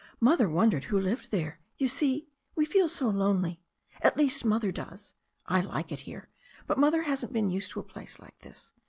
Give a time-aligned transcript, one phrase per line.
[0.19, 1.59] Mother wondered who lived there.
[1.77, 3.61] You see, we feel so lonely—
[4.01, 5.13] at least Mother does.
[5.45, 6.27] I like it here,
[6.65, 8.73] but Mother hasn't been used to a place like this.